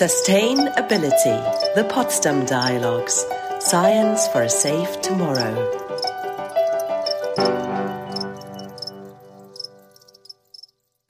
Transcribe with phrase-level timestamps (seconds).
[0.00, 3.22] Sustainability, the Potsdam Dialogues,
[3.58, 5.54] Science for a Safe Tomorrow.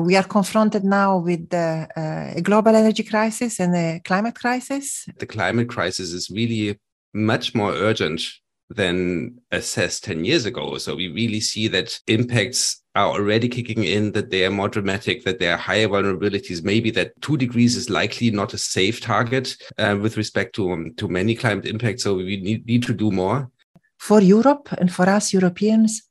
[0.03, 5.06] We are confronted now with uh, a global energy crisis and a climate crisis.
[5.18, 6.76] The climate crisis is really
[7.14, 8.22] much more urgent
[8.70, 10.78] than assessed 10 years ago.
[10.78, 15.24] So we really see that impacts are already kicking in, that they are more dramatic,
[15.24, 19.56] that there are higher vulnerabilities, maybe that two degrees is likely not a safe target
[19.78, 22.02] uh, with respect to, um, to many climate impacts.
[22.02, 23.50] So we need, need to do more.
[23.98, 26.02] For Europe and for us Europeans,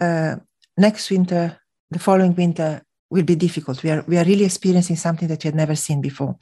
[0.00, 0.36] uh,
[0.76, 3.82] next winter, the following winter will be difficult.
[3.84, 6.36] We are, we are really experiencing something that we had never seen before.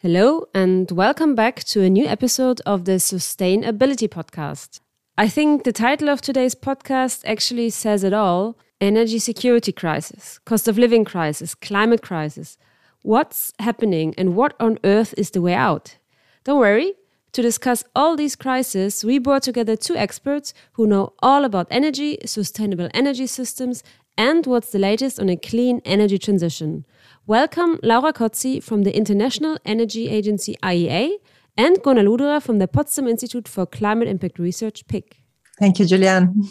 [0.00, 4.80] Hello, and welcome back to a new episode of the Sustainability Podcast.
[5.16, 10.68] I think the title of today's podcast actually says it all energy security crisis, cost
[10.68, 12.56] of living crisis, climate crisis.
[13.02, 15.96] What's happening and what on earth is the way out?
[16.44, 16.94] Don't worry.
[17.32, 22.18] To discuss all these crises, we brought together two experts who know all about energy,
[22.24, 23.82] sustainable energy systems,
[24.16, 26.84] and what's the latest on a clean energy transition.
[27.26, 31.18] Welcome Laura Cozzi from the International Energy Agency IEA
[31.56, 35.22] and Gunnar Luderer from the Potsdam Institute for Climate Impact Research, PIK.
[35.58, 36.42] Thank you, Julian.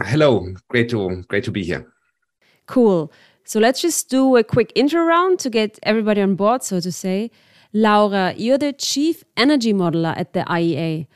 [0.00, 1.86] Hello, great to great to be here.
[2.66, 3.12] Cool.
[3.44, 6.92] So let's just do a quick intro round to get everybody on board, so to
[6.92, 7.30] say.
[7.74, 11.06] Laura, you're the chief energy modeler at the IEA.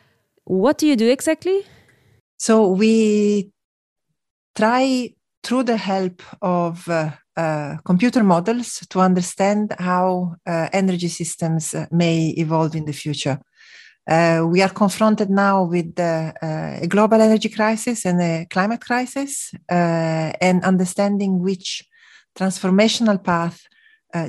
[0.44, 1.64] What do you do exactly?
[2.38, 3.50] So we
[4.54, 11.74] try through the help of uh, uh, computer models to understand how uh, energy systems
[11.74, 13.38] uh, may evolve in the future.
[14.08, 19.52] Uh, we are confronted now with uh, a global energy crisis and a climate crisis,
[19.68, 21.84] and understanding which
[22.38, 23.66] transformational path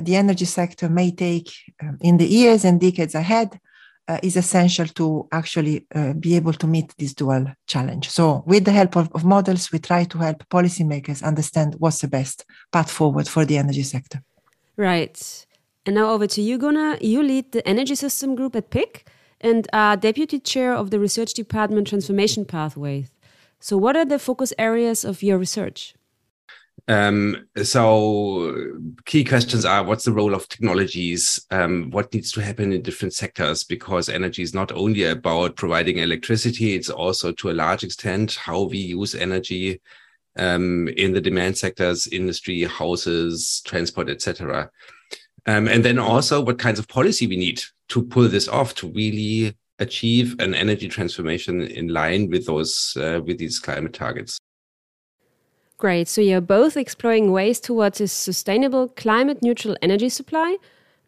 [0.02, 1.50] the energy sector may take
[1.82, 3.58] um, in the years and decades ahead
[4.08, 8.08] uh, is essential to actually uh, be able to meet this dual challenge.
[8.08, 12.08] So, with the help of, of, models, we try to help policymakers understand what's the
[12.08, 14.22] best path forward for the energy sector.
[14.76, 15.46] Right.
[15.84, 16.96] And now over to you, Gunnar.
[17.00, 19.06] You lead the Energy System Group at PIK
[19.40, 23.10] and are deputy chair of the Research Department Transformation Pathways.
[23.60, 25.94] So, what are the focus areas of your research?
[26.86, 31.44] Um, so key questions are what's the role of technologies?
[31.50, 33.62] Um, what needs to happen in different sectors?
[33.62, 38.62] Because energy is not only about providing electricity, it's also to a large extent how
[38.62, 39.82] we use energy
[40.38, 44.70] um, in the demand sectors, industry, houses, transport, etc.
[45.46, 48.88] Um, and then also what kinds of policy we need to pull this off to
[48.88, 54.38] really achieve an energy transformation in line with those uh, with these climate targets.
[55.78, 56.08] Great.
[56.08, 60.56] So you're both exploring ways towards a sustainable, climate neutral energy supply.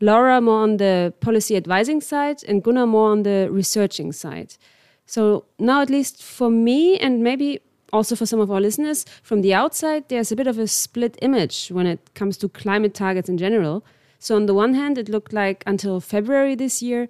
[0.01, 4.57] Laura more on the policy advising side, and Gunnar more on the researching side.
[5.05, 7.61] So now, at least for me, and maybe
[7.93, 11.19] also for some of our listeners, from the outside, there's a bit of a split
[11.21, 13.85] image when it comes to climate targets in general.
[14.21, 17.09] So, on the one hand, it looked like until February this year,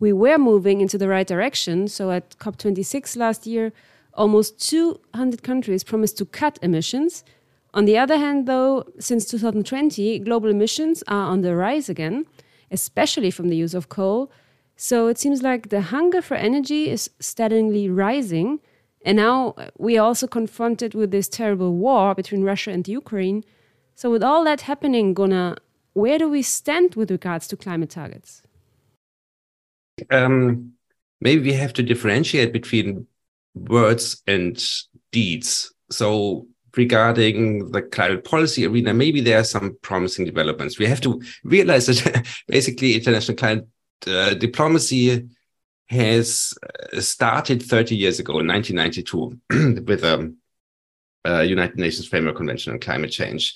[0.00, 1.88] we were moving into the right direction.
[1.88, 3.72] So, at COP26 last year,
[4.12, 7.24] almost 200 countries promised to cut emissions.
[7.74, 12.26] On the other hand, though, since 2020, global emissions are on the rise again,
[12.72, 14.30] especially from the use of coal.
[14.76, 18.60] So it seems like the hunger for energy is steadily rising.
[19.04, 23.44] And now uh, we are also confronted with this terrible war between Russia and Ukraine.
[23.94, 25.56] So, with all that happening, Gunnar,
[25.98, 28.42] where do we stand with regards to climate targets?
[30.10, 30.72] Um,
[31.20, 33.06] maybe we have to differentiate between
[33.54, 34.62] words and
[35.10, 35.74] deeds.
[35.90, 40.78] So regarding the climate policy arena, maybe there are some promising developments.
[40.78, 43.68] We have to realize that basically international climate
[44.06, 45.28] uh, diplomacy
[45.88, 46.54] has
[46.92, 50.36] uh, started 30 years ago in 1992 with a, um,
[51.24, 53.54] a, United Nations Framework Convention on Climate Change.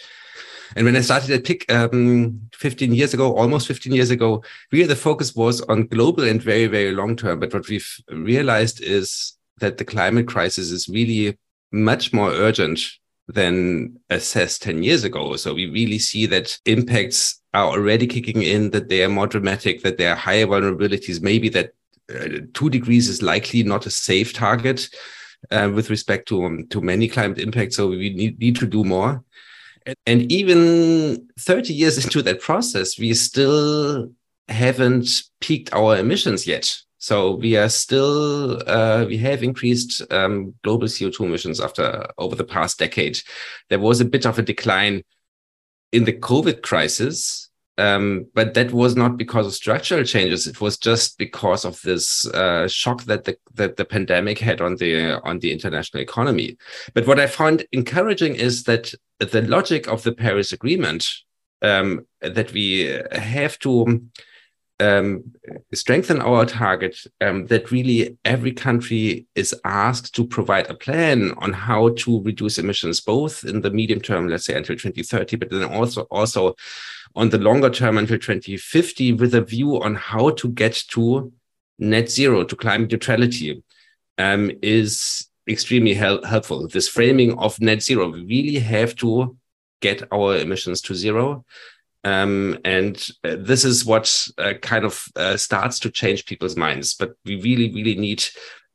[0.77, 4.87] And when I started at PIK um, 15 years ago, almost 15 years ago, really
[4.87, 7.41] the focus was on global and very, very long term.
[7.41, 11.39] But what we've realized is that the climate crisis is really
[11.71, 12.81] much more urgent
[13.29, 15.37] than assessed 10 years ago.
[15.37, 19.83] So we really see that impacts are already kicking in, that they are more dramatic,
[19.83, 21.73] that there are higher vulnerabilities, maybe that
[22.15, 24.89] uh, two degrees is likely not a safe target
[25.51, 27.77] uh, with respect to, um, to many climate impacts.
[27.77, 29.23] So we need, need to do more.
[30.07, 34.11] And, even 30 years into that process, we still
[34.49, 35.09] haven't
[35.41, 36.77] peaked our emissions yet.
[36.99, 42.45] So we are still uh, we have increased um, global CO2 emissions after over the
[42.45, 43.21] past decade.
[43.71, 45.03] There was a bit of a decline
[45.91, 50.47] in the COVID crisis, Um, but that was not because of structural changes.
[50.47, 54.77] It was just because of this uh, shock that the that the pandemic had on
[54.77, 56.59] the on the international economy.
[56.93, 61.09] But what I found encouraging is that the logic of the Paris Agreement
[61.63, 64.03] um, that we have to
[64.83, 65.33] um,
[65.73, 71.53] strengthen our target um, that really every country is asked to provide a plan on
[71.53, 75.65] how to reduce emissions, both in the medium term, let's say until 2030, but then
[75.65, 76.57] also also
[77.15, 81.33] on the longer term until 2050, with a view on how to get to
[81.79, 83.63] net zero, to climate neutrality,
[84.19, 86.67] um, is extremely hel helpful.
[86.67, 89.37] This framing of net zero, we really have to
[89.81, 91.45] get our emissions to zero.
[92.05, 96.95] Um, and uh, this is what uh, kind of uh, starts to change people's minds.
[96.95, 98.25] But we really, really need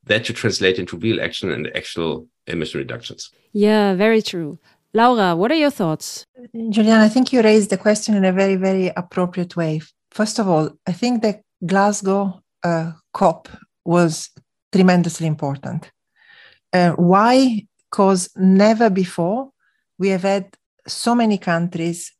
[0.06, 3.29] that to translate into real action and actual emission reductions.
[3.53, 4.59] Yeah, very true.
[4.94, 6.25] Laura, what are your thoughts?
[6.69, 9.81] Julian, I think you raised the question in a very, very appropriate way.
[10.12, 13.50] First of all, I think the Glasgow uh, COP
[13.83, 14.30] was
[14.71, 15.91] tremendously important.
[16.71, 17.65] Uh, why?
[17.89, 19.51] Because never before
[20.00, 20.56] we have had
[20.88, 22.13] so many countries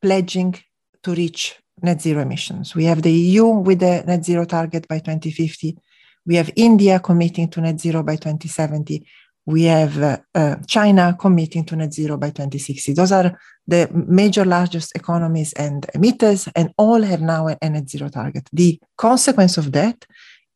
[0.00, 0.54] pledging
[1.02, 2.74] to reach net zero emissions.
[2.74, 5.76] We have the EU with the net zero target by 2050.
[6.24, 9.06] We have India committing to net zero by 2070.
[9.44, 12.94] We have uh, uh, China committing to net zero by 2060.
[12.94, 17.88] Those are the major largest economies and emitters, and all have now a, a net
[17.88, 18.48] zero target.
[18.52, 20.04] The consequence of that,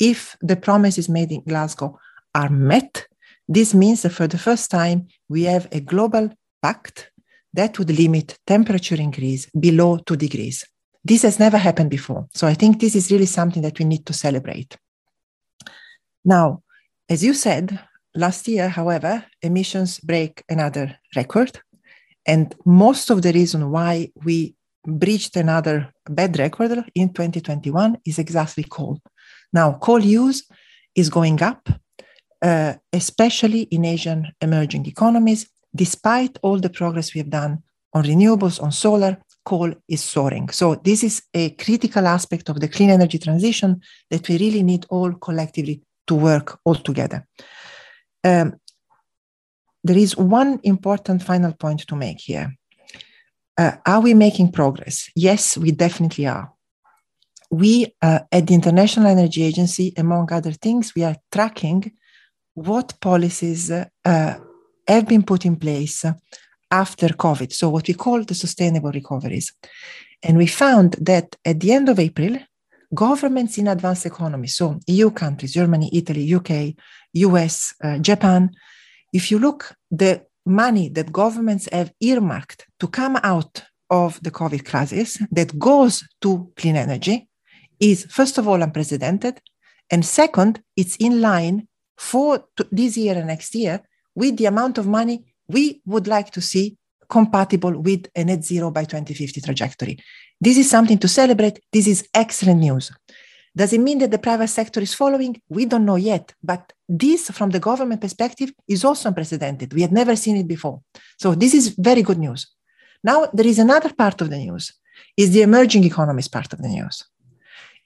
[0.01, 1.99] if the promises made in Glasgow
[2.35, 3.07] are met,
[3.49, 6.31] this means that for the first time we have a global
[6.63, 7.10] pact
[7.52, 10.64] that would limit temperature increase below two degrees.
[11.05, 12.29] This has never happened before.
[12.35, 14.76] So I think this is really something that we need to celebrate.
[16.25, 16.62] Now,
[17.08, 17.81] as you said,
[18.14, 21.61] last year, however, emissions break another record.
[22.26, 24.55] And most of the reason why we
[24.87, 29.00] breached another bad record in 2021 is exactly coal.
[29.53, 30.46] Now, coal use
[30.94, 31.69] is going up,
[32.43, 37.62] uh, especially in Asian emerging economies, despite all the progress we have done
[37.93, 40.49] on renewables, on solar, coal is soaring.
[40.50, 43.81] So this is a critical aspect of the clean energy transition
[44.11, 47.26] that we really need all collectively to work all together.
[48.22, 48.55] Um,
[49.82, 52.55] there is one important final point to make here.
[53.56, 55.11] Uh, are we making progress?
[55.17, 56.52] Yes, we definitely are.
[57.50, 61.93] We uh, at the International Energy Agency, among other things, we are tracking
[62.55, 64.34] what policies uh,
[64.87, 66.05] have been put in place
[66.71, 67.53] after COVID.
[67.53, 69.53] So, what we call the sustainable recoveries.
[70.23, 72.38] And we found that at the end of April,
[72.94, 76.75] governments in advanced economies, so EU countries, Germany, Italy, UK,
[77.15, 78.50] US, uh, Japan,
[79.12, 84.65] if you look, the money that governments have earmarked to come out of the COVID
[84.65, 87.29] crisis that goes to clean energy
[87.81, 89.41] is, first of all, unprecedented.
[89.91, 91.67] And second, it's in line
[91.99, 93.82] for this year and next year
[94.20, 95.17] with the amount of money
[95.49, 96.67] we would like to see
[97.17, 99.99] compatible with a net zero by 2050 trajectory.
[100.40, 101.56] This is something to celebrate.
[101.72, 102.93] This is excellent news.
[103.61, 105.40] Does it mean that the private sector is following?
[105.49, 106.34] We don't know yet.
[106.43, 109.72] But this, from the government perspective, is also unprecedented.
[109.72, 110.81] We had never seen it before.
[111.19, 112.46] So this is very good news.
[113.02, 114.72] Now, there is another part of the news,
[115.17, 117.05] is the emerging economies part of the news.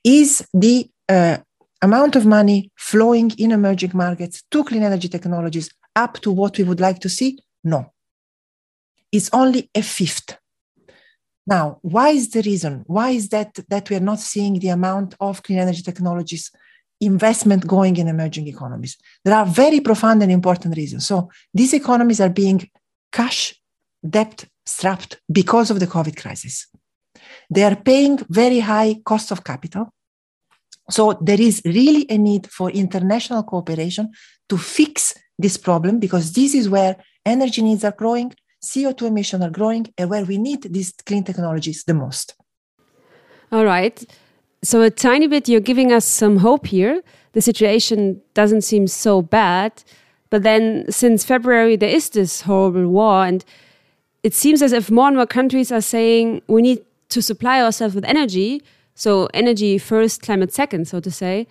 [0.03, 1.39] Is the uh,
[1.81, 6.65] amount of money flowing in emerging markets to clean energy technologies up to what we
[6.65, 7.39] would like to see?
[7.63, 7.93] No.
[9.13, 10.39] It's only a fifth.
[11.47, 12.85] Now, why is the reason?
[12.87, 16.51] Why is that that we are not seeing the amount of clean energy technologies
[17.01, 18.97] investment going in emerging economies?
[19.25, 21.07] There are very profound and important reasons.
[21.07, 22.69] So these economies are being
[23.13, 23.55] cash
[24.09, 26.67] debt strapped because of the COVID crisis.
[27.51, 29.93] They are paying very high cost of capital.
[30.91, 34.13] So there is really a need for international cooperation
[34.49, 39.51] to fix this problem because this is where energy needs are growing, CO2 emissions are
[39.51, 42.35] growing, and where we need these clean technologies the most.
[43.53, 44.05] All right.
[44.63, 47.03] So, a tiny bit, you're giving us some hope here.
[47.33, 49.85] The situation doesn't seem so bad.
[50.31, 53.45] But then, since February, there is this horrible war, and
[54.23, 57.95] it seems as if more and more countries are saying we need to supply ourselves
[57.95, 58.63] with energy.
[58.95, 61.47] So, energy first, climate second, so to say.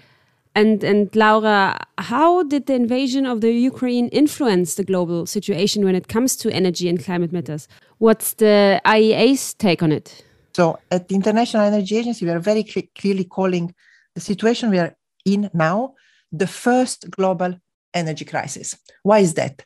[0.55, 5.95] And and Laura, how did the invasion of the Ukraine influence the global situation when
[5.95, 7.67] it comes to energy and climate matters?
[7.97, 10.23] What's the IEA's take on it?
[10.55, 13.73] So, at the International Energy Agency, we are very cl clearly calling
[14.15, 14.95] the situation we are
[15.25, 15.95] in now
[16.31, 17.51] the first global
[17.93, 18.77] energy crisis.
[19.03, 19.63] Why is that?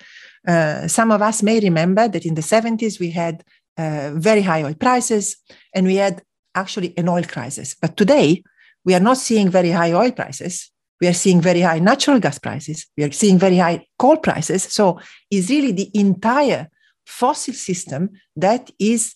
[0.48, 3.44] Uh, some of us may remember that in the 70s we had
[3.77, 5.38] uh, very high oil prices
[5.74, 6.22] and we had
[6.56, 7.75] actually an oil crisis.
[7.82, 8.44] But today,
[8.86, 10.72] we are not seeing very high oil prices.
[11.00, 12.88] We are seeing very high natural gas prices.
[12.98, 14.63] We are seeing very high coal prices.
[14.63, 15.00] So
[15.30, 16.70] it's really the entire
[17.06, 19.16] fossil system that is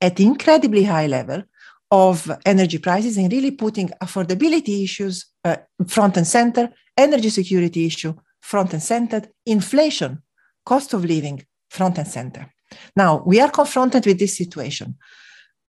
[0.00, 1.42] at incredibly high level
[1.90, 8.14] of energy prices and really putting affordability issues uh, front and center, energy security issue
[8.40, 10.22] front and center, inflation,
[10.66, 12.52] cost of living front and center.
[12.96, 14.96] Now we are confronted with this situation.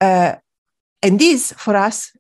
[0.01, 0.35] Uh,
[1.03, 2.13] and this, for us,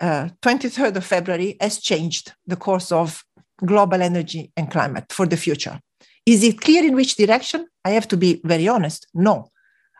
[0.00, 3.22] uh, 23rd of February, has changed the course of
[3.64, 5.80] global energy and climate for the future.
[6.26, 7.66] Is it clear in which direction?
[7.84, 9.06] I have to be very honest.
[9.14, 9.50] No.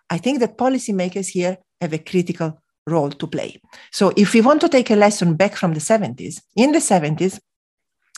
[0.08, 3.60] I think that policymakers here have a critical role to play.
[3.92, 7.38] So, if we want to take a lesson back from the 70s, in the 70s,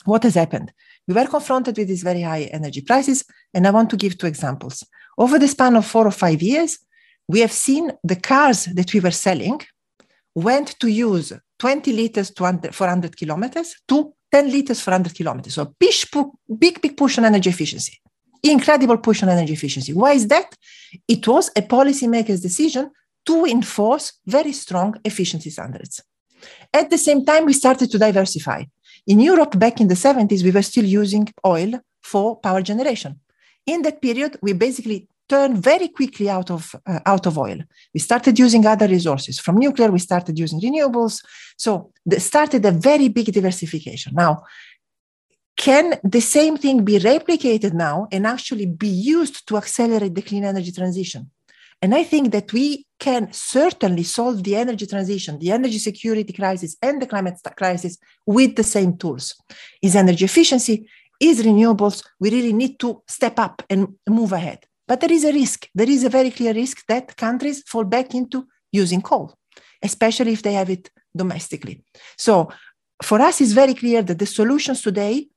[0.05, 0.73] what has happened?
[1.07, 4.27] We were confronted with these very high energy prices, and I want to give two
[4.27, 4.85] examples.
[5.19, 6.79] Over the span of four or five years,
[7.29, 9.61] we have seen the cars that we were selling
[10.35, 11.33] went to use
[11.63, 15.55] 20 liters to 400 kilometers to 10 liters for 100 kilometers.
[15.55, 18.01] So big, big push on energy efficiency.
[18.43, 19.93] Incredible push on energy efficiency.
[19.93, 20.57] Why is that?
[21.07, 22.91] It was a policymaker's decision
[23.27, 26.03] to enforce very strong efficiency standards.
[26.75, 28.65] At the same time, we started to diversify.
[29.07, 33.21] In Europe, back in the 70s, we were still using oil for power generation.
[33.67, 37.59] In that period, we basically turned very quickly out of, uh, out of oil.
[37.95, 39.39] We started using other resources.
[39.39, 41.25] From nuclear, we started using renewables.
[41.57, 44.15] So they started a very big diversification.
[44.15, 44.43] Now,
[45.57, 50.45] can the same thing be replicated now and actually be used to accelerate the clean
[50.45, 51.31] energy transition?
[51.83, 56.77] And I think that we can certainly solve the energy transition, the energy security crisis,
[56.81, 59.35] and the climate crisis with the same tools.
[59.83, 60.89] Is energy efficiency,
[61.21, 62.05] is renewables.
[62.21, 64.65] We really need to step up and move ahead.
[64.89, 65.69] But there is a risk.
[65.75, 69.35] There is a very clear risk that countries fall back into using coal,
[69.83, 71.85] especially if they have it domestically.
[72.17, 72.51] So
[73.03, 75.29] for us, it's very clear that the solutions today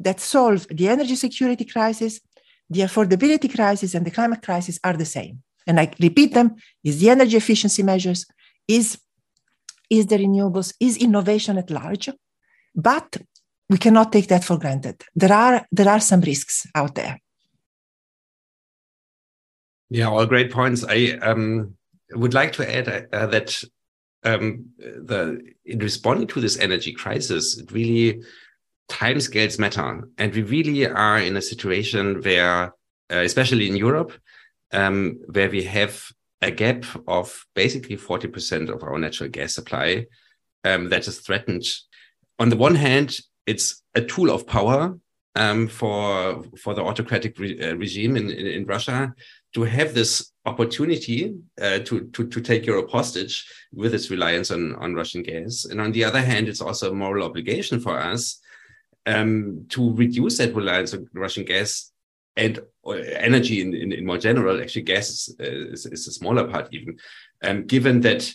[0.00, 2.20] that solve the energy security crisis,
[2.68, 5.42] the affordability crisis, and the climate crisis are the same.
[5.66, 8.26] And I repeat them: is the energy efficiency measures,
[8.66, 8.98] is
[9.90, 12.08] is the renewables, is innovation at large,
[12.74, 13.16] but
[13.68, 15.02] we cannot take that for granted.
[15.14, 17.20] There are there are some risks out there.
[19.92, 20.86] Yeah, all great points.
[20.88, 21.74] I um,
[22.12, 23.62] would like to add uh, that
[24.24, 28.22] um, the in responding to this energy crisis, it really
[28.88, 32.74] timescales matter, and we really are in a situation where,
[33.12, 34.12] uh, especially in Europe,
[34.72, 36.02] um, where we have
[36.40, 40.06] a gap of basically forty percent of our natural gas supply
[40.64, 41.64] um, that is threatened.
[42.38, 44.98] On the one hand, it's a tool of power
[45.34, 49.14] um, for for the autocratic re uh, regime in, in, in Russia
[49.54, 54.74] to have this opportunity uh, to, to, to take Europe hostage with its reliance on,
[54.76, 55.66] on Russian gas.
[55.66, 58.40] And on the other hand, it's also a moral obligation for us
[59.06, 61.92] um, to reduce that reliance on Russian gas
[62.36, 64.60] and energy in, in, in, more general.
[64.60, 66.96] Actually, gas is, is, is a smaller part even,
[67.44, 68.32] um, given that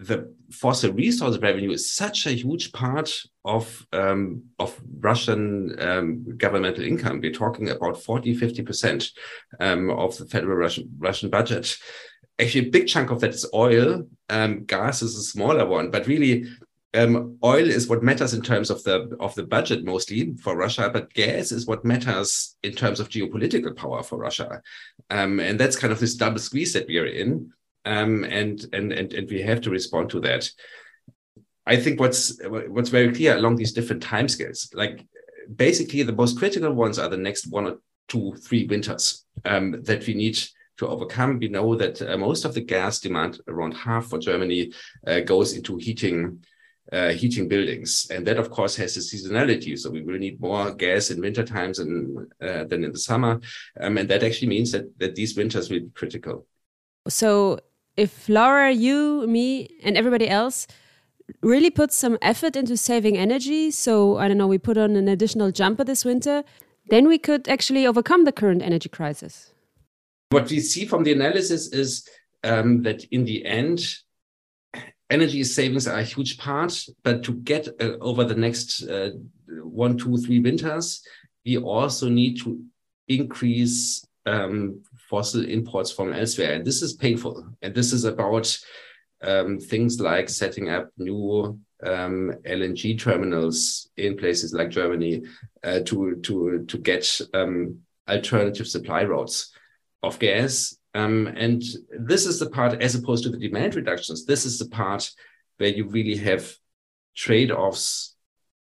[0.00, 3.12] the fossil resource revenue is such a huge part
[3.44, 7.20] of um, of Russian um, governmental income.
[7.20, 9.10] We're talking about 40, 50 percent
[9.60, 11.76] um, of the federal Russian Russian budget.
[12.40, 14.06] Actually, a big chunk of that is oil.
[14.30, 16.46] Um, gas is a smaller one, but really,
[16.94, 20.88] um, oil is what matters in terms of the of the budget mostly for Russia.
[20.90, 24.62] But gas is what matters in terms of geopolitical power for Russia,
[25.10, 27.52] um, and that's kind of this double squeeze that we are in
[27.84, 30.50] um, and, and and and we have to respond to that.
[31.66, 35.06] I think what's what's very clear along these different timescales, like
[35.54, 40.06] basically the most critical ones are the next one or two, three winters um, that
[40.06, 40.38] we need
[40.78, 41.38] to overcome.
[41.38, 44.72] We know that uh, most of the gas demand, around half for Germany,
[45.06, 46.44] uh, goes into heating.
[46.92, 49.78] Uh, heating buildings, and that of course has a seasonality.
[49.78, 53.38] So we will need more gas in winter times and, uh, than in the summer,
[53.80, 56.48] um, and that actually means that that these winters will be critical.
[57.06, 57.60] So
[58.00, 60.66] if Laura, you, me, and everybody else
[61.42, 65.06] really put some effort into saving energy, so I don't know, we put on an
[65.06, 66.42] additional jumper this winter,
[66.88, 69.52] then we could actually overcome the current energy crisis.
[70.30, 72.08] What we see from the analysis is
[72.42, 73.80] um, that in the end,
[75.10, 79.10] energy savings are a huge part, but to get uh, over the next uh,
[79.62, 81.02] one, two, three winters,
[81.44, 82.58] we also need to
[83.08, 84.80] increase um,
[85.10, 86.54] fossil imports from elsewhere.
[86.54, 87.44] And this is painful.
[87.60, 88.56] And this is about
[89.22, 95.22] um, things like setting up new um, LNG terminals in places like Germany
[95.64, 99.52] uh, to, to, to get um, alternative supply routes
[100.02, 101.62] of gas Um, and
[102.10, 105.10] this is the part, as opposed to the demand reductions, this is the part
[105.58, 106.52] where you really have
[107.14, 108.16] trade offs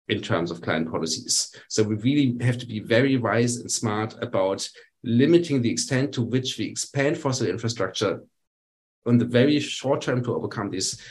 [0.07, 1.55] in terms of client policies.
[1.69, 4.67] So we really have to be very wise and smart about
[5.03, 8.23] limiting the extent to which we expand fossil infrastructure
[9.05, 11.01] on the very short term to overcome these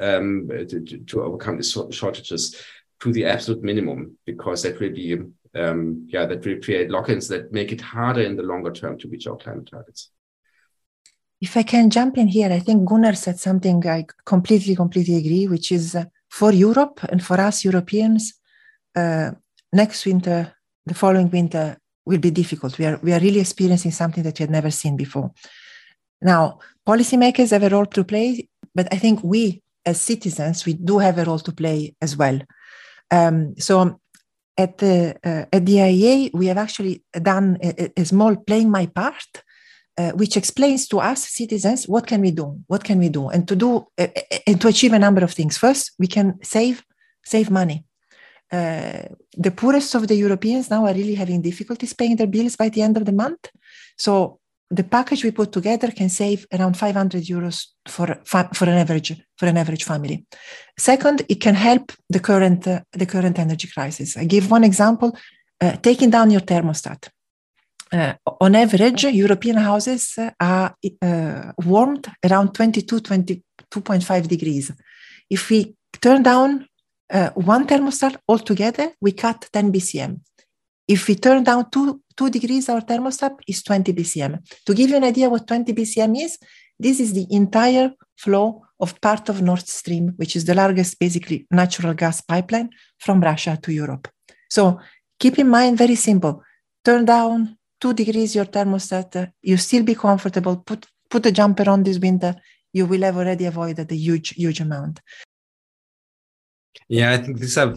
[0.00, 2.62] um, to, to, overcome these shortages
[3.00, 5.18] to the absolute minimum because that will be
[5.54, 9.08] um, yeah that will create lock-ins that make it harder in the longer term to
[9.08, 10.10] reach our climate targets.
[11.40, 15.46] If I can jump in here, I think Gunnar said something I completely, completely agree,
[15.46, 18.34] which is uh, for Europe and for us Europeans,
[18.96, 19.30] uh,
[19.72, 20.52] next winter,
[20.84, 21.78] the following winter
[22.08, 22.78] will be difficult.
[22.78, 25.30] We are, we are really experiencing something that we had never seen before.
[26.20, 30.98] Now, policymakers have a role to play, but I think we as citizens, we do
[30.98, 32.38] have a role to play as well.
[33.10, 34.00] Um, so
[34.56, 38.86] at the, uh, at the IEA, we have actually done a, a small playing my
[38.86, 39.42] part
[39.98, 43.48] uh, which explains to us citizens what can we do what can we do and
[43.48, 44.06] to do uh,
[44.46, 46.84] and to achieve a number of things first we can save
[47.24, 47.84] save money
[48.52, 49.02] uh,
[49.36, 52.82] the poorest of the europeans now are really having difficulties paying their bills by the
[52.82, 53.50] end of the month.
[53.96, 54.40] So
[54.70, 59.46] the package we put together can save around 500 euros for, for an average for
[59.46, 60.26] an average family.
[60.78, 64.16] Second it can help the current uh, the current energy crisis.
[64.16, 65.16] I give one example
[65.60, 67.08] uh, taking down your thermostat.
[67.90, 74.70] Uh, on average, European houses are uh, warmed around 22, 22.5 degrees.
[75.30, 76.68] If we turn down
[77.10, 80.20] uh, one thermostat altogether, we cut 10 BCM.
[80.86, 84.38] If we turn down two, two degrees, our thermostat is 20 BCM.
[84.64, 86.38] To give you an idea what 20 BCM is,
[86.78, 91.46] this is the entire flow of part of Nord Stream, which is the largest, basically,
[91.50, 94.08] natural gas pipeline from Russia to Europe.
[94.48, 94.80] So
[95.18, 96.42] keep in mind, very simple,
[96.84, 100.56] turn down two degrees your thermostat, you still be comfortable.
[100.58, 102.34] Put put a jumper on this winter.
[102.72, 105.00] You will have already avoided a huge huge amount.
[106.88, 107.74] Yeah, I think this are,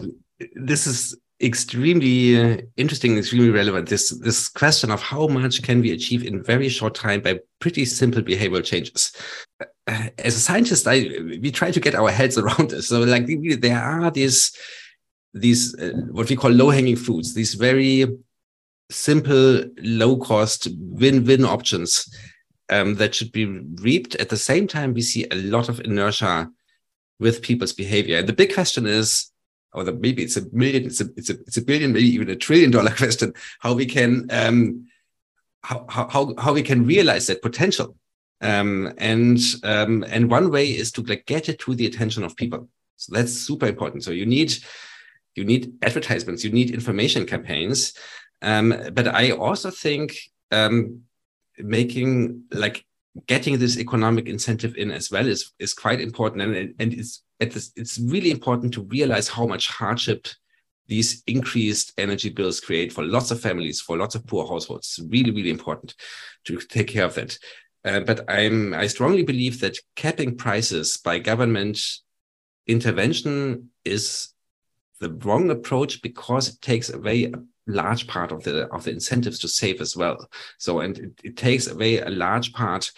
[0.54, 3.88] this is extremely uh, interesting, extremely relevant.
[3.88, 7.84] This this question of how much can we achieve in very short time by pretty
[7.84, 9.12] simple behavioral changes.
[9.60, 11.08] Uh, as a scientist, I
[11.42, 12.88] we try to get our heads around this.
[12.88, 13.26] So, like
[13.60, 14.56] there are these
[15.34, 18.06] these uh, what we call low hanging fruits, these very
[18.90, 22.08] simple, low cost, win win options
[22.70, 24.14] um, that should be reaped.
[24.16, 26.50] At the same time, we see a lot of inertia
[27.22, 28.18] with people's behavior.
[28.18, 29.30] And the big question is,
[29.72, 32.28] or the, maybe it's a million, it's a, it's a, it's a billion, maybe even
[32.28, 34.88] a trillion dollar question, how we can, um,
[35.62, 37.96] how, how, how we can realize that potential.
[38.40, 42.36] Um, and, um, and one way is to like get it to the attention of
[42.36, 42.68] people.
[42.96, 44.04] So that's super important.
[44.04, 44.52] So you need,
[45.36, 47.94] you need advertisements, you need information campaigns
[48.42, 50.16] um, but I also think
[50.50, 51.02] um,
[51.58, 52.84] making like
[53.26, 57.98] getting this economic incentive in as well is is quite important, and and it's it's
[57.98, 60.28] really important to realize how much hardship
[60.88, 64.98] these increased energy bills create for lots of families, for lots of poor households.
[64.98, 65.94] It's really really important
[66.44, 67.38] to take care of that.
[67.84, 71.80] Uh, but I'm I strongly believe that capping prices by government
[72.66, 74.28] intervention is
[75.00, 77.32] the wrong approach because it takes away
[77.66, 80.28] large part of the of the incentives to save as well.
[80.58, 82.90] So and it, it takes away a large part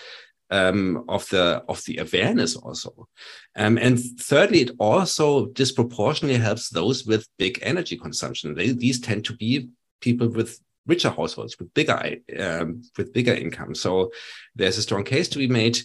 [0.51, 3.09] um, of the of the awareness also.
[3.57, 8.55] Um, and thirdly, it also disproportionately helps those with big energy consumption.
[8.55, 9.69] They, these tend to be
[10.01, 13.75] people with richer households with bigger um, with bigger income.
[13.75, 14.13] So
[14.55, 15.79] there's a strong case to be made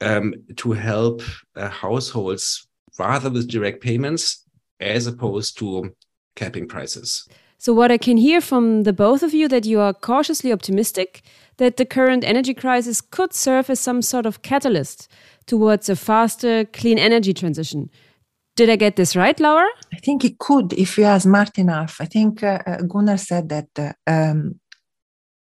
[0.00, 1.22] um, to help
[1.56, 4.44] uh, households rather with direct payments
[4.80, 5.94] as opposed to
[6.36, 7.26] capping prices.
[7.58, 11.22] So, what I can hear from the both of you that you are cautiously optimistic
[11.56, 15.08] that the current energy crisis could serve as some sort of catalyst
[15.46, 17.90] towards a faster clean energy transition.
[18.56, 19.68] Did I get this right, Laura?
[19.92, 21.96] I think it could if we are smart enough.
[22.00, 24.60] I think uh, uh, Gunnar said that uh, um,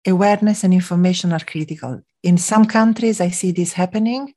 [0.06, 2.02] awareness and information are critical.
[2.22, 4.34] In some countries, I see this happening.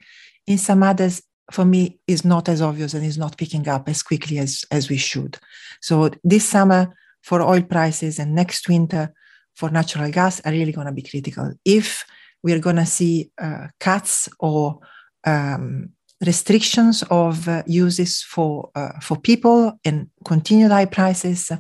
[0.48, 4.04] In some others, for me, is not as obvious and is not picking up as
[4.04, 5.38] quickly as, as we should.
[5.82, 9.14] So this summer, for oil prices and next winter
[9.56, 11.54] for natural gas are really going to be critical.
[11.66, 12.06] If
[12.44, 14.80] we're going to see uh, cuts or
[15.26, 15.90] um,
[16.26, 21.52] restrictions of uh, uses for uh, for people and continued high prices,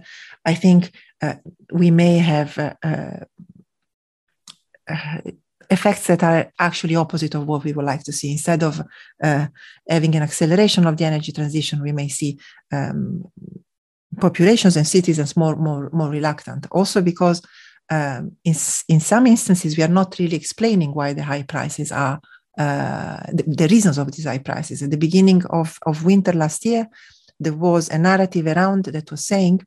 [0.45, 1.35] I think uh,
[1.71, 3.19] we may have uh, uh,
[5.69, 8.31] effects that are actually opposite of what we would like to see.
[8.31, 8.81] Instead of
[9.21, 12.37] having an acceleration of the energy transition, we may see
[12.71, 13.23] um,
[14.19, 17.41] populations and citizens more more more reluctant also because
[17.91, 18.55] um, in,
[18.87, 22.21] in some instances, we are not really explaining why the high prices are
[22.57, 24.81] uh, the, the, reasons of these high prices.
[24.81, 26.87] At the beginning of, of winter last year,
[27.37, 29.61] there was a narrative around that was saying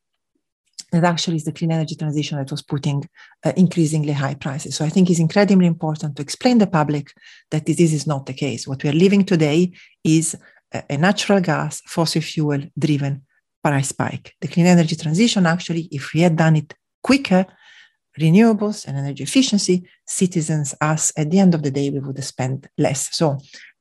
[0.90, 3.06] that actually it's the clean energy transition that was putting
[3.44, 4.74] uh, increasingly high prices.
[4.74, 7.12] So I think it's incredibly important to explain the public
[7.50, 8.66] that this is not the case.
[8.66, 10.34] What we are living today is
[10.72, 13.22] a, a natural gas, fossil fuel driven
[13.64, 14.26] price spike.
[14.40, 17.42] The clean energy transition, actually, if we had done it quicker,
[18.20, 22.68] renewables and energy efficiency, citizens, us, at the end of the day, we would spend
[22.78, 23.00] less.
[23.16, 23.26] So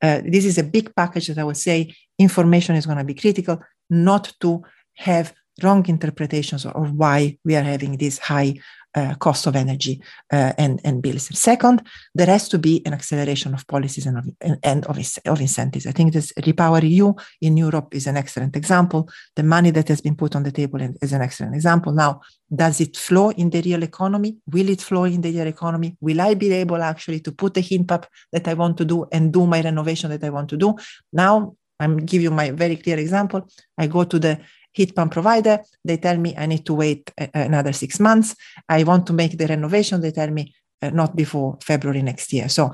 [0.02, 3.22] uh, this is a big package that I would say information is going to be
[3.24, 4.64] critical, not to
[4.96, 8.56] have wrong interpretations of why we are having this high
[8.96, 10.02] uh, cost of energy
[10.32, 11.28] uh, and, and bills.
[11.38, 11.82] Second,
[12.14, 14.26] there has to be an acceleration of policies and of,
[14.64, 15.86] and of, of incentives.
[15.88, 19.10] I think this Repower EU in Europe is an excellent example.
[19.36, 21.92] The money that has been put on the table is an excellent example.
[21.94, 22.22] Now,
[22.54, 24.38] does it flow in the real economy?
[24.52, 25.98] Will it flow in the real economy?
[26.00, 29.06] Will I be able actually to put the heat up that I want to do
[29.12, 30.76] and do my renovation that I want to do?
[31.12, 33.50] Now, I'm give you my very clear example.
[33.78, 34.40] I go to the
[34.74, 35.60] heat pump provider.
[35.86, 38.36] They tell me I need to wait another six months.
[38.68, 40.02] I want to make the renovation.
[40.02, 42.50] They tell me uh, not before February next year.
[42.50, 42.74] So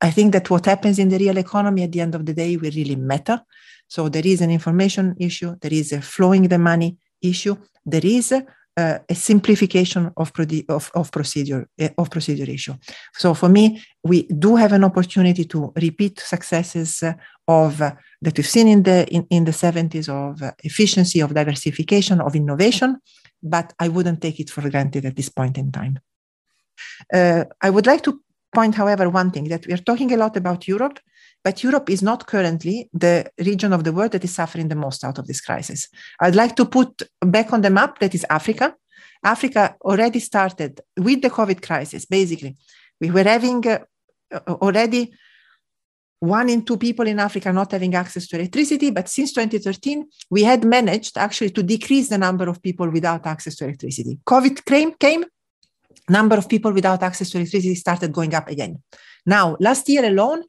[0.00, 2.56] I think that what happens in the real economy at the end of the day
[2.56, 3.40] will really matter.
[3.86, 8.32] So there is an information issue, there is a flowing the money issue, there is
[8.32, 8.44] a,
[8.76, 10.32] uh, a simplification of,
[10.68, 12.74] of, of, procedure uh, of procedure issue.
[13.14, 17.04] So for me, we do have an opportunity to repeat successes
[17.46, 17.92] of uh,
[18.24, 22.34] that we've seen in the in, in the 70s of uh, efficiency, of diversification, of
[22.34, 22.98] innovation,
[23.42, 25.98] but I wouldn't take it for granted at this point in time.
[27.12, 28.20] Uh, I would like to
[28.54, 30.98] point, however, one thing that we are talking a lot about Europe,
[31.42, 35.04] but Europe is not currently the region of the world that is suffering the most
[35.04, 35.88] out of this crisis.
[36.20, 38.74] I'd like to put back on the map that is Africa.
[39.22, 42.56] Africa already started with the COVID crisis, basically.
[43.00, 43.80] We were having uh,
[44.48, 45.12] already
[46.26, 48.90] one in two people in Africa not having access to electricity.
[48.90, 53.56] But since 2013, we had managed actually to decrease the number of people without access
[53.56, 54.18] to electricity.
[54.26, 55.24] COVID came, came
[56.08, 58.82] number of people without access to electricity started going up again.
[59.26, 60.44] Now, last year alone,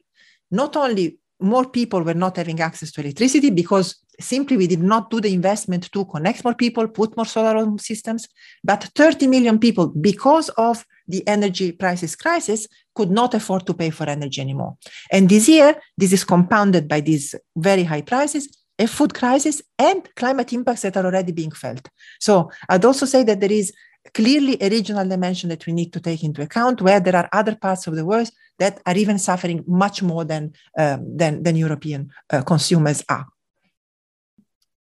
[0.50, 5.10] not only more people were not having access to electricity because simply we did not
[5.10, 8.28] do the investment to connect more people, put more solar systems,
[8.64, 13.90] but 30 million people, because of the energy prices crisis, could not afford to pay
[13.90, 14.76] for energy anymore.
[15.12, 20.08] And this year, this is compounded by these very high prices, a food crisis, and
[20.16, 21.88] climate impacts that are already being felt.
[22.20, 23.72] So I'd also say that there is
[24.14, 27.56] clearly a regional dimension that we need to take into account where there are other
[27.56, 32.10] parts of the world that are even suffering much more than um, than, than European
[32.30, 33.26] uh, consumers are.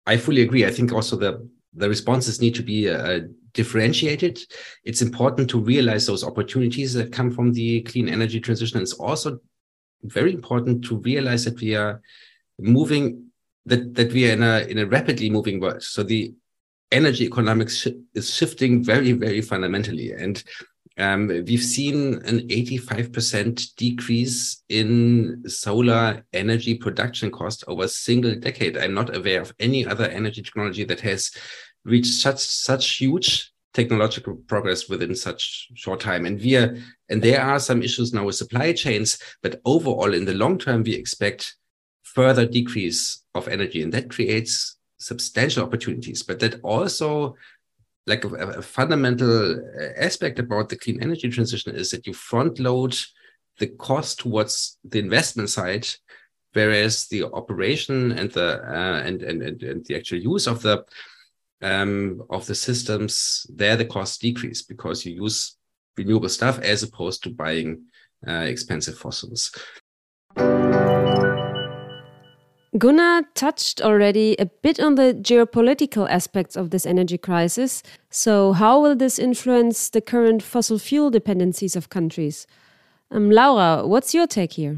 [0.05, 0.65] I fully agree.
[0.65, 3.21] I think also the the responses need to be uh,
[3.57, 4.39] differentiated.
[4.85, 8.81] It's important to realize those opportunities that come from the clean energy transition.
[8.81, 9.39] It's also
[10.03, 12.01] very important to realize that we are
[12.59, 13.03] moving
[13.65, 15.81] that that we are in a in a rapidly moving world.
[15.83, 16.33] So the
[16.91, 20.35] energy economics sh is shifting very very fundamentally and
[20.99, 28.77] um, we've seen an 85% decrease in solar energy production cost over a single decade.
[28.77, 31.31] I'm not aware of any other energy technology that has
[31.87, 36.25] reached such such huge technological progress within such short time.
[36.25, 36.75] And we are,
[37.09, 40.83] and there are some issues now with supply chains, but overall, in the long term,
[40.83, 41.55] we expect
[42.03, 46.23] further decrease of energy, and that creates substantial opportunities.
[46.23, 47.35] But that also
[48.07, 52.57] like a, a, fundamental uh, aspect about the clean energy transition is that you front
[52.57, 52.97] load
[53.59, 55.87] the cost towards the investment side
[56.53, 60.83] whereas the operation and the uh, and, and, and and the actual use of the
[61.61, 65.55] um, of the systems there the costs decrease because you use
[65.97, 67.83] renewable stuff as opposed to buying
[68.27, 69.51] uh, expensive fossils
[72.77, 77.81] Gunnar touched already a bit on the geopolitical aspects of this energy crisis.
[78.11, 82.45] So, how will this influence the current fossil fuel dependencies of countries?
[83.09, 84.77] Um, Laura, what's your take here?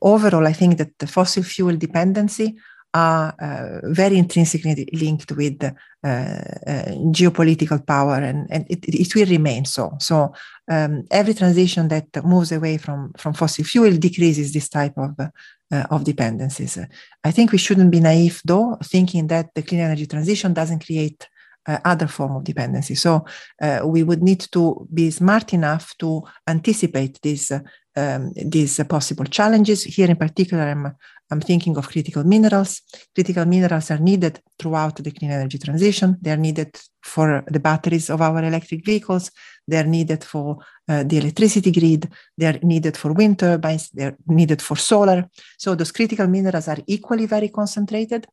[0.00, 2.56] Overall, I think that the fossil fuel dependency
[2.94, 5.70] are uh, very intrinsically linked with uh,
[6.04, 9.96] uh, geopolitical power, and, and it, it, will remain so.
[9.98, 10.32] So
[10.70, 15.84] um, every transition that moves away from, from fossil fuel decreases this type of uh,
[15.90, 16.78] of dependencies.
[17.24, 21.28] I think we shouldn't be naive, though, thinking that the clean energy transition doesn't create
[21.66, 22.94] uh, other form of dependency.
[22.94, 23.24] So
[23.60, 27.60] uh, we would need to be smart enough to anticipate these uh,
[27.96, 29.84] um, these possible challenges.
[29.84, 30.96] Here, in particular, I'm
[31.30, 32.82] I'm thinking of critical minerals.
[33.14, 36.16] Critical minerals are needed throughout the clean energy transition.
[36.20, 39.30] They're needed for the batteries of our electric vehicles.
[39.66, 40.58] They're needed for
[40.88, 42.10] uh, the electricity grid.
[42.36, 43.90] They're needed for wind turbines.
[43.90, 45.28] They're needed for solar.
[45.56, 48.26] So those critical minerals are equally very concentrated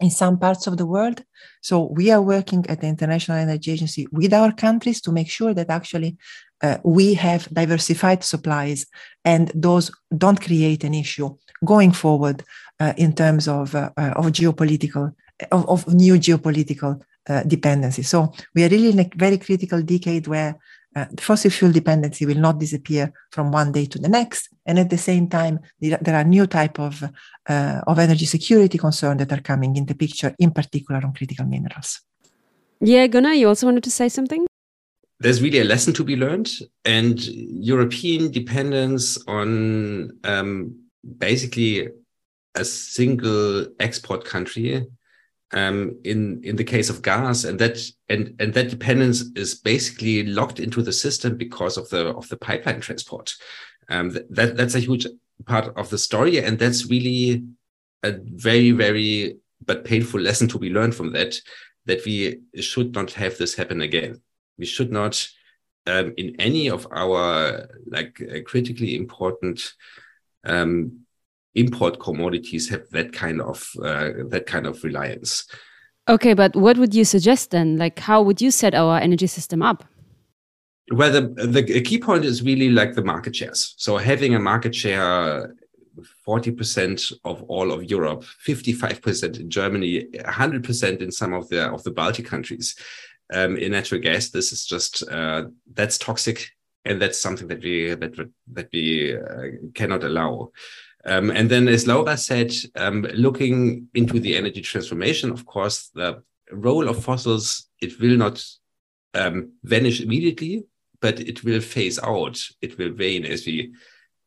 [0.00, 1.22] in some parts of the world.
[1.60, 5.52] So we are working at the International Energy Agency with our countries to make sure
[5.54, 6.16] that actually
[6.62, 8.86] uh, we have diversified supplies
[9.24, 12.44] and those don't create an issue going forward
[12.80, 15.12] uh, in terms of, uh, uh of geopolitical,
[15.52, 18.02] of, of new geopolitical uh, dependency.
[18.02, 20.58] So we are really in a very critical decade where
[20.96, 24.48] uh, fossil fuel dependency will not disappear from one day to the next.
[24.66, 27.04] And at the same time, there are new type of,
[27.46, 32.00] of energy security concerns that are coming into picture, in particular on critical minerals.
[32.80, 34.47] Yeah, Gunnar, you also wanted to say something?
[35.20, 36.50] There's really a lesson to be learned,
[36.84, 40.78] and European dependence on um,
[41.18, 41.88] basically
[42.54, 44.86] a single export country
[45.52, 47.78] um, in in the case of gas, and that
[48.08, 52.36] and and that dependence is basically locked into the system because of the of the
[52.36, 53.34] pipeline transport.
[53.88, 55.06] Um, that that's a huge
[55.46, 57.44] part of the story, and that's really
[58.02, 61.40] a very very but painful lesson to be learned from that.
[61.86, 64.20] That we should not have this happen again.
[64.58, 65.26] We should not,
[65.86, 69.74] um, in any of our like uh, critically important
[70.44, 71.04] um,
[71.54, 75.46] import commodities have that kind of uh, that kind of reliance.
[76.08, 77.76] Okay, but what would you suggest then?
[77.76, 79.84] Like, how would you set our energy system up?
[80.90, 83.74] Well, the the key point is really like the market shares.
[83.76, 85.54] So having a market share.
[86.24, 91.90] 40% of all of Europe, 55% in Germany, 100% in some of the of the
[91.90, 92.76] Baltic countries.
[93.32, 96.50] Um, in natural gas, this is just uh, that's toxic,
[96.84, 98.14] and that's something that we that
[98.52, 100.50] that we uh, cannot allow.
[101.04, 106.22] Um, and then, as Laura said, um, looking into the energy transformation, of course, the
[106.50, 108.44] role of fossils, it will not
[109.14, 110.64] um, vanish immediately,
[111.00, 112.40] but it will phase out.
[112.60, 113.72] It will wane as we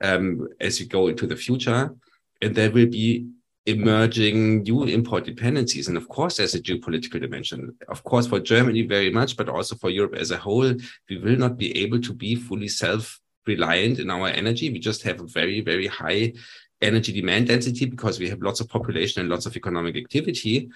[0.01, 1.93] um, as we go into the future,
[2.41, 3.27] and there will be
[3.65, 5.87] emerging new import dependencies.
[5.87, 7.75] And of course, there's a geopolitical dimension.
[7.87, 10.73] Of course, for Germany very much, but also for Europe as a whole,
[11.09, 14.71] we will not be able to be fully self reliant in our energy.
[14.71, 16.33] We just have a very, very high
[16.81, 20.69] energy demand density because we have lots of population and lots of economic activity.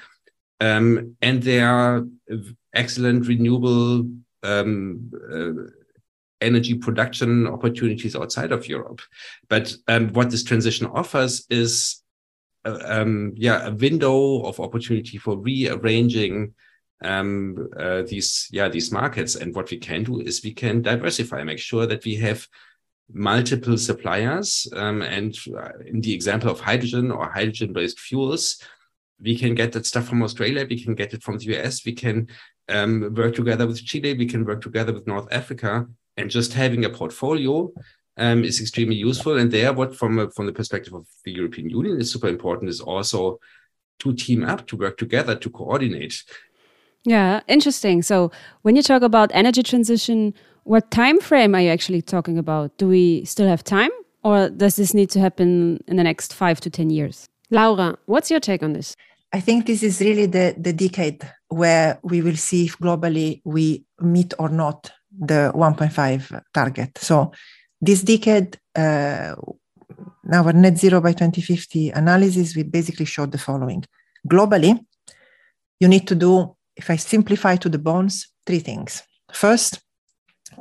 [0.62, 2.06] Um, and there are
[2.74, 4.08] excellent renewable
[4.44, 5.70] um, uh,
[6.42, 9.02] energy production opportunities outside of Europe.
[9.50, 12.02] But um, what this transition offers is,
[12.66, 16.54] um, yeah, a window of opportunity for rearranging
[17.04, 19.36] um, uh, these, yeah, these markets.
[19.36, 22.48] And what we can do is we can diversify, make sure that we have
[23.12, 24.68] multiple suppliers.
[24.74, 28.62] Um, and uh, in the example of hydrogen or hydrogen based fuels,
[29.22, 31.94] we can get that stuff from Australia, we can get it from the US, we
[31.94, 32.28] can
[32.68, 36.86] um, work together with Chile, we can work together with North Africa, and just having
[36.86, 37.72] a portfolio
[38.18, 39.38] um, is extremely useful.
[39.38, 42.70] And there, what from a, from the perspective of the European Union is super important
[42.70, 43.40] is also
[44.00, 46.24] to team up, to work together, to coordinate.
[47.04, 48.02] Yeah, interesting.
[48.02, 48.32] So
[48.64, 52.78] when you talk about energy transition, what time frame are you actually talking about?
[52.78, 53.92] Do we still have time,
[54.24, 57.28] or does this need to happen in the next five to ten years?
[57.52, 58.96] Laura, what's your take on this?
[59.32, 63.86] I think this is really the, the decade where we will see if globally we
[64.00, 66.98] meet or not the 1.5 target.
[66.98, 67.32] So
[67.86, 69.36] this decade, uh,
[70.34, 73.84] our net zero by 2050 analysis, we basically showed the following.
[74.28, 74.80] Globally,
[75.80, 79.04] you need to do, if I simplify to the bones, three things.
[79.32, 79.82] First,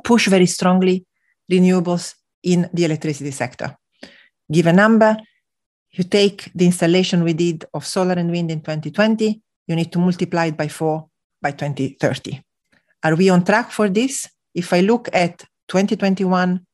[0.03, 1.05] push very strongly
[1.51, 3.75] renewables in the electricity sector.
[4.51, 5.17] Give a number,
[5.91, 9.99] you take the installation we did of solar and wind in 2020, you need to
[9.99, 11.07] multiply it by four
[11.41, 12.41] by 2030.
[13.03, 14.27] Are we on track for this?
[14.53, 16.65] If I look at 2021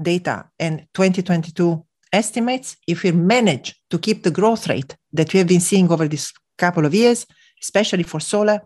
[0.00, 5.48] data and 2022 estimates, if we manage to keep the growth rate that we have
[5.48, 7.26] been seeing over this couple of years,
[7.62, 8.60] especially for solar,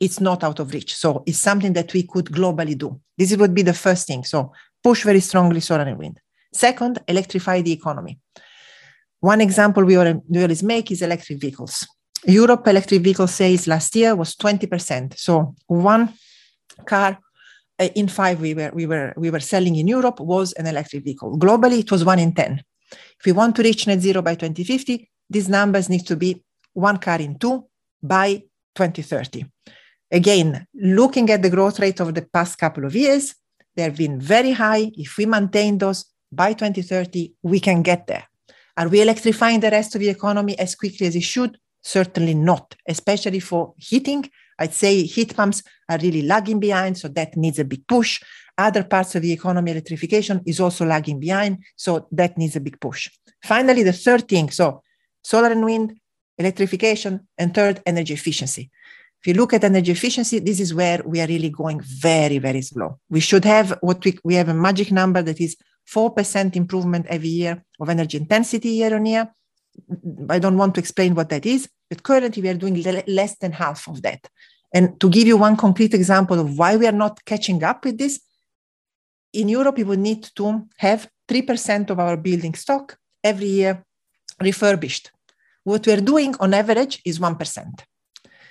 [0.00, 0.94] it's not out of reach.
[0.94, 3.00] So it's something that we could globally do.
[3.16, 4.24] This would be the first thing.
[4.24, 4.52] So
[4.82, 6.20] push very strongly solar and wind.
[6.52, 8.18] Second, electrify the economy.
[9.20, 11.86] One example we always make is electric vehicles.
[12.24, 15.18] Europe electric vehicle sales last year was 20%.
[15.18, 16.12] So one
[16.84, 17.18] car
[17.78, 21.04] Uh, in five we were, we, were, we were selling in Europe was an electric
[21.04, 21.38] vehicle.
[21.38, 22.62] Globally, it was one in 10.
[23.18, 26.98] If we want to reach net zero by 2050, these numbers need to be one
[26.98, 27.66] car in two
[28.02, 29.44] by 2030.
[30.10, 33.34] Again, looking at the growth rate of the past couple of years,
[33.74, 34.90] they have been very high.
[34.96, 38.24] If we maintain those by 2030, we can get there.
[38.76, 41.58] Are we electrifying the rest of the economy as quickly as it should?
[41.82, 44.28] Certainly not, especially for heating.
[44.58, 48.22] I'd say heat pumps are really lagging behind, so that needs a big push.
[48.58, 52.80] Other parts of the economy, electrification is also lagging behind, so that needs a big
[52.80, 53.10] push.
[53.42, 54.82] Finally, the third thing so
[55.22, 55.98] solar and wind,
[56.38, 58.70] electrification, and third, energy efficiency.
[59.20, 62.62] If you look at energy efficiency, this is where we are really going very, very
[62.62, 63.00] slow.
[63.10, 65.56] We should have what we, we have a magic number that is
[65.92, 69.32] 4% improvement every year of energy intensity year on year.
[70.30, 73.52] I don't want to explain what that is, but currently we are doing less than
[73.52, 74.28] half of that.
[74.74, 77.98] And to give you one concrete example of why we are not catching up with
[77.98, 78.20] this,
[79.32, 83.84] in Europe, we would need to have 3% of our building stock every year
[84.40, 85.10] refurbished.
[85.64, 87.84] What we're doing on average is 1%.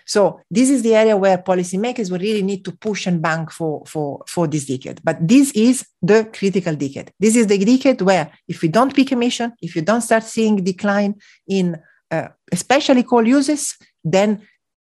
[0.06, 3.84] So this is the area where policymakers will really need to push and bank for,
[3.88, 5.02] for, for this decade.
[5.04, 7.12] But this is the critical decade.
[7.20, 10.64] This is the decade where if we don't peak emission, if you don't start seeing
[10.64, 11.16] decline
[11.48, 14.30] in uh, especially coal uses, then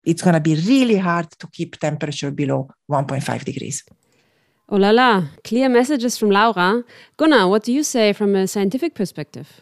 [0.03, 3.83] it's going to be really hard to keep temperature below 1.5 degrees.
[4.71, 6.83] Oh la la, clear messages from Laura.
[7.17, 9.61] Gunnar, what do you say from a scientific perspective?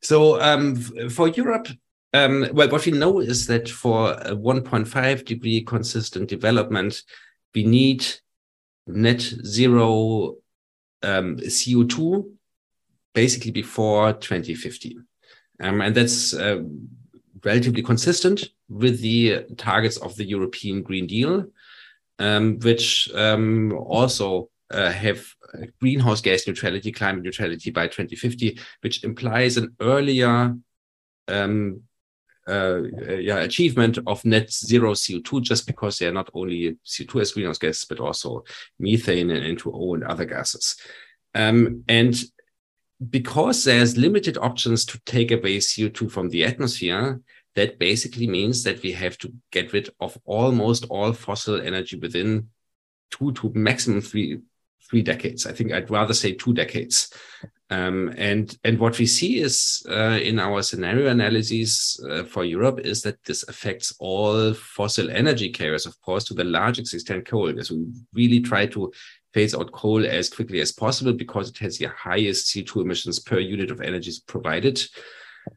[0.00, 0.76] So, um,
[1.10, 1.68] for Europe,
[2.14, 7.02] um, well, what we know is that for a 1.5 degree consistent development,
[7.54, 8.04] we need
[8.86, 10.36] net zero
[11.02, 12.24] um, CO2
[13.14, 14.98] basically before 2050.
[15.60, 16.62] Um, and that's uh,
[17.44, 21.46] relatively consistent with the targets of the European Green Deal,
[22.18, 25.24] um, which um, also uh, have
[25.80, 30.54] greenhouse gas neutrality, climate neutrality by 2050, which implies an earlier
[31.28, 31.82] um,
[32.48, 37.32] uh, yeah, achievement of net zero CO2 just because they are not only CO2 as
[37.32, 38.42] greenhouse gases, but also
[38.78, 40.76] methane and N2O and other gases.
[41.34, 42.20] Um, and
[43.10, 47.20] because there's limited options to take away CO2 from the atmosphere,
[47.54, 52.48] that basically means that we have to get rid of almost all fossil energy within
[53.10, 54.40] two to maximum three
[54.88, 55.46] three decades.
[55.46, 57.12] I think I'd rather say two decades.
[57.70, 62.80] Um, and and what we see is uh, in our scenario analyses uh, for Europe
[62.80, 67.54] is that this affects all fossil energy carriers, of course, to the largest extent coal.
[67.62, 68.92] So we really try to
[69.32, 73.38] phase out coal as quickly as possible because it has the highest CO2 emissions per
[73.38, 74.82] unit of energy provided.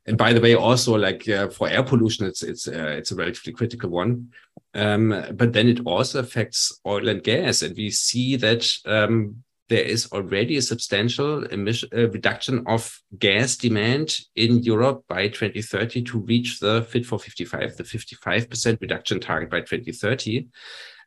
[0.05, 3.15] And by the way, also like uh, for air pollution, it's it's uh, it's a
[3.15, 4.29] relatively critical one.
[4.73, 9.83] Um, but then it also affects oil and gas, and we see that um, there
[9.83, 16.19] is already a substantial emission, uh, reduction of gas demand in Europe by 2030 to
[16.19, 20.47] reach the Fit for 55, the 55% reduction target by 2030.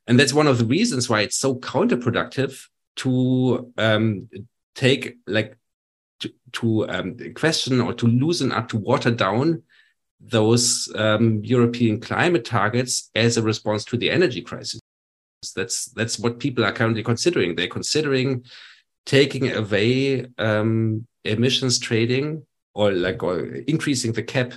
[0.09, 2.67] And that's one of the reasons why it's so counterproductive
[2.97, 4.29] to um,
[4.75, 5.57] take like
[6.21, 9.63] to, to um, question or to loosen up, to water down
[10.19, 14.81] those um, European climate targets as a response to the energy crisis.
[15.55, 17.55] That's that's what people are currently considering.
[17.55, 18.45] They're considering
[19.05, 24.55] taking away um, emissions trading or like or increasing the cap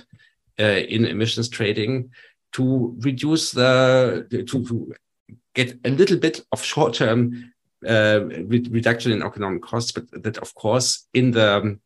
[0.58, 2.10] uh, in emissions trading
[2.52, 4.94] to reduce the to, to
[5.54, 7.52] get a little bit of short term
[7.86, 11.78] uh, re reduction in economic costs, but that of course in the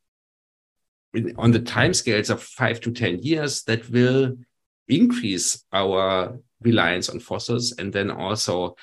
[1.14, 4.36] in, on the time scales of five to ten years that will
[4.88, 8.76] increase our reliance on fossils and then also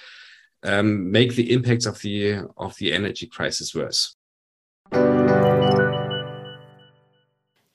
[0.64, 4.16] um, make the impacts of the of the energy crisis worse.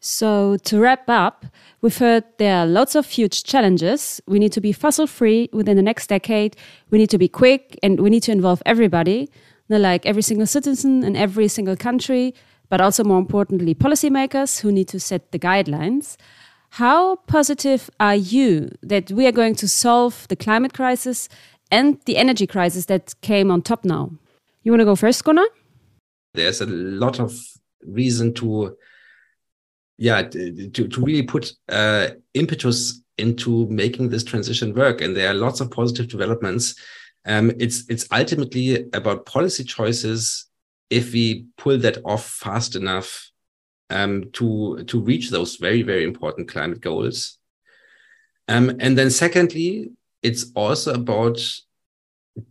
[0.00, 1.44] So, to wrap up,
[1.80, 4.20] we've heard there are lots of huge challenges.
[4.28, 6.56] We need to be fossil free within the next decade.
[6.90, 9.28] We need to be quick and we need to involve everybody,
[9.68, 12.32] like every single citizen in every single country,
[12.68, 16.16] but also more importantly, policymakers who need to set the guidelines.
[16.70, 21.28] How positive are you that we are going to solve the climate crisis
[21.72, 24.12] and the energy crisis that came on top now?
[24.62, 25.46] You want to go first, Gunnar?
[26.34, 27.34] There's a lot of
[27.84, 28.76] reason to,
[29.98, 35.00] yeah, to, to really put uh, impetus into making this transition work.
[35.00, 36.76] And there are lots of positive developments.
[37.26, 40.46] Um, it's it's ultimately about policy choices
[40.88, 43.30] if we pull that off fast enough
[43.90, 47.38] um, to to reach those very very important climate goals.
[48.46, 49.90] Um, and then secondly,
[50.22, 51.38] it's also about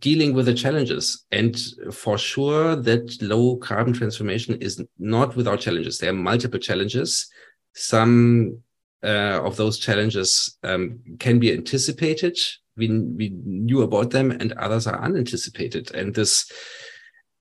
[0.00, 1.24] dealing with the challenges.
[1.30, 1.58] And
[1.92, 5.98] for sure, that low carbon transformation is not without challenges.
[5.98, 7.28] There are multiple challenges.
[7.74, 8.58] Some
[9.02, 12.38] uh, of those challenges um, can be anticipated.
[12.76, 15.94] We, we knew about them, and others are unanticipated.
[15.94, 16.50] And this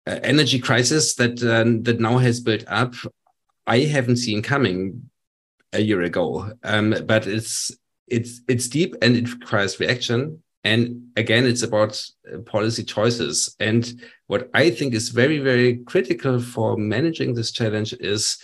[0.07, 2.93] uh, energy crisis that uh, that now has built up,
[3.65, 5.09] I haven't seen coming
[5.73, 6.51] a year ago.
[6.63, 7.71] Um, but it's
[8.07, 10.41] it's it's deep and it requires reaction.
[10.67, 11.93] And again, it's about
[12.27, 13.55] uh, policy choices.
[13.61, 18.37] And what I think is very, very critical for managing this challenge is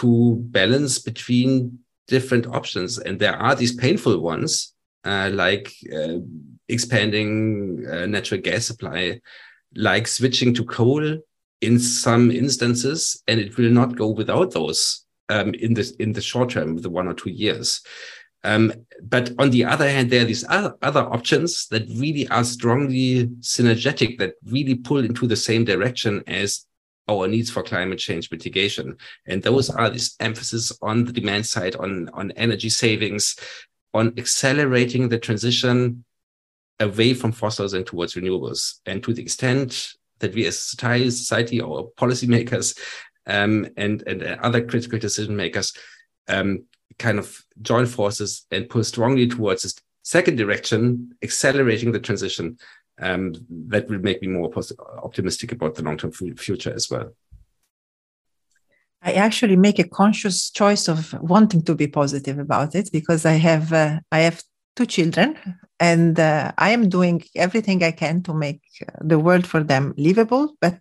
[0.00, 2.98] to balance between different options.
[2.98, 6.18] And there are these painful ones, uh, like uh,
[6.68, 9.20] expanding uh, natural gas supply,
[9.76, 11.18] like switching to coal
[11.60, 16.20] in some instances, and it will not go without those um, in the in the
[16.20, 17.82] short term, the one or two years.
[18.44, 18.72] Um,
[19.02, 24.18] but on the other hand, there are these other, options that really are strongly synergetic,
[24.18, 26.66] that really pull into the same direction as
[27.08, 28.96] our needs for climate change mitigation.
[29.26, 33.36] And those are this emphasis on the demand side, on, on energy savings,
[33.94, 36.04] on accelerating the transition
[36.80, 38.80] away from fossils and towards renewables.
[38.84, 42.78] And to the extent that we as society or policymakers
[43.26, 45.72] um, and, and other critical decision makers
[46.28, 46.64] um,
[46.98, 52.58] kind of join forces and pull strongly towards this second direction, accelerating the transition,
[53.00, 53.34] um,
[53.68, 54.52] that will make me more
[55.02, 57.12] optimistic about the long-term future as well.
[59.02, 63.34] I actually make a conscious choice of wanting to be positive about it because I
[63.34, 64.42] have uh, I have
[64.76, 65.36] two children
[65.78, 68.62] and uh, I am doing everything I can to make
[69.00, 70.56] the world for them livable.
[70.60, 70.78] But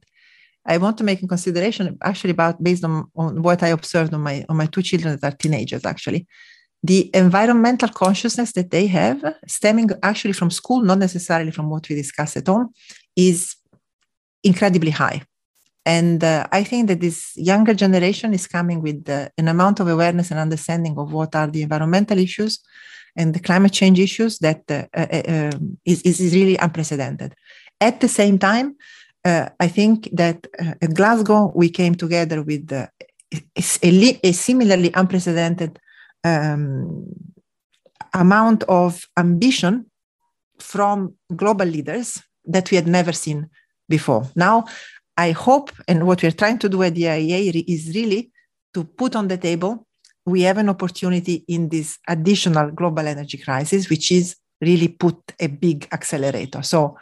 [0.66, 4.22] I want to make a consideration actually about based on, on what I observed on
[4.22, 6.28] my on my two children that are teenagers actually.
[6.86, 11.96] The environmental consciousness that they have, stemming actually from school, not necessarily from what we
[11.96, 12.74] discuss at home,
[13.16, 13.56] is
[14.44, 15.22] incredibly high.
[15.86, 19.88] And uh, I think that this younger generation is coming with uh, an amount of
[19.88, 22.60] awareness and understanding of what are the environmental issues
[23.16, 27.34] and the climate change issues that uh, uh um, is, is really unprecedented.
[27.80, 28.76] At the same time,
[29.26, 32.88] uh, I think that uh, at Glasgow, we came together with uh,
[33.34, 35.80] a, a, similarly unprecedented
[36.24, 37.06] um,
[38.14, 39.86] amount of ambition
[40.60, 43.50] from global leaders that we had never seen
[43.90, 44.30] before.
[44.36, 44.66] Now,
[45.18, 48.32] I hope, and what we're trying to do at the IEA is really
[48.74, 49.88] to put on the table
[50.26, 55.48] we have an opportunity in this additional global energy crisis, which is really put a
[55.48, 56.62] big accelerator.
[56.62, 56.98] So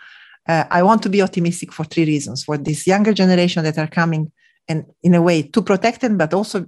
[0.47, 3.87] uh, I want to be optimistic for three reasons for this younger generation that are
[3.87, 4.31] coming
[4.67, 6.65] and in a way to protect them, but also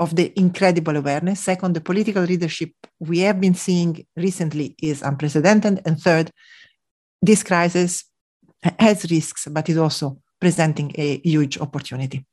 [0.00, 1.40] of the incredible awareness.
[1.40, 5.80] Second, the political leadership we have been seeing recently is unprecedented.
[5.84, 6.30] And third,
[7.20, 8.04] this crisis
[8.78, 12.26] has risks, but is also presenting a huge opportunity.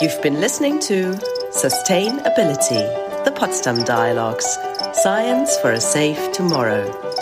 [0.00, 1.14] You've been listening to
[1.52, 4.58] Sustainability, the Potsdam Dialogues
[4.94, 7.21] Science for a Safe Tomorrow.